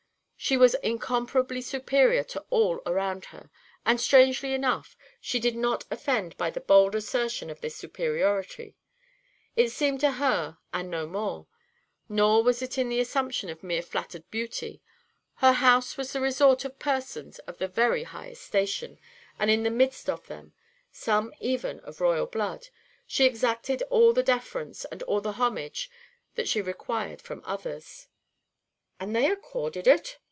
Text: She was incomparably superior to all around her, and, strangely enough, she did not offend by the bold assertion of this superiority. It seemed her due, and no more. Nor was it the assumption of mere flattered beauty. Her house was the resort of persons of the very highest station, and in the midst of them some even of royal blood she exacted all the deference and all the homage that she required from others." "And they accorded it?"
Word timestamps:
She 0.43 0.57
was 0.57 0.73
incomparably 0.81 1.61
superior 1.61 2.23
to 2.23 2.43
all 2.49 2.81
around 2.87 3.25
her, 3.25 3.51
and, 3.85 4.01
strangely 4.01 4.55
enough, 4.55 4.97
she 5.21 5.39
did 5.39 5.55
not 5.55 5.85
offend 5.91 6.35
by 6.35 6.49
the 6.49 6.59
bold 6.59 6.95
assertion 6.95 7.51
of 7.51 7.61
this 7.61 7.75
superiority. 7.75 8.75
It 9.55 9.69
seemed 9.69 10.01
her 10.01 10.11
due, 10.53 10.57
and 10.73 10.89
no 10.89 11.05
more. 11.05 11.45
Nor 12.09 12.41
was 12.41 12.63
it 12.63 12.71
the 12.71 12.99
assumption 12.99 13.49
of 13.49 13.61
mere 13.61 13.83
flattered 13.83 14.29
beauty. 14.31 14.81
Her 15.35 15.51
house 15.53 15.95
was 15.95 16.11
the 16.11 16.19
resort 16.21 16.65
of 16.65 16.79
persons 16.79 17.37
of 17.47 17.59
the 17.59 17.67
very 17.67 18.03
highest 18.05 18.41
station, 18.41 18.97
and 19.37 19.51
in 19.51 19.61
the 19.61 19.69
midst 19.69 20.09
of 20.09 20.25
them 20.25 20.53
some 20.91 21.31
even 21.39 21.79
of 21.81 22.01
royal 22.01 22.25
blood 22.25 22.69
she 23.05 23.25
exacted 23.25 23.83
all 23.91 24.11
the 24.11 24.23
deference 24.23 24.85
and 24.85 25.03
all 25.03 25.21
the 25.21 25.33
homage 25.33 25.87
that 26.33 26.47
she 26.47 26.61
required 26.63 27.21
from 27.21 27.43
others." 27.45 28.07
"And 28.99 29.15
they 29.15 29.29
accorded 29.29 29.85
it?" 29.85 30.17